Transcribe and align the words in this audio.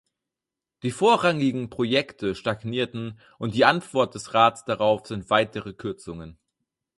Die 0.81 0.89
vorrangigen 0.89 1.69
Projekte 1.69 2.33
stagnieren, 2.33 3.19
und 3.37 3.53
die 3.53 3.65
Antwort 3.65 4.15
des 4.15 4.33
Rats 4.33 4.65
darauf 4.65 5.05
sind 5.05 5.29
weitere 5.29 5.73
Kürzungen. 5.73 6.39